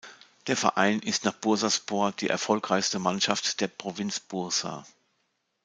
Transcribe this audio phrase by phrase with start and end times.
[0.47, 4.83] Der Verein ist nach Bursaspor die erfolgreichste Mannschaft der Provinz Bursa.